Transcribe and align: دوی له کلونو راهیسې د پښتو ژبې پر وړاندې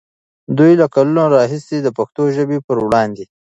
دوی 0.57 0.71
له 0.81 0.85
کلونو 0.93 1.23
راهیسې 1.35 1.77
د 1.83 1.87
پښتو 1.97 2.23
ژبې 2.35 2.57
پر 2.67 2.77
وړاندې 2.85 3.25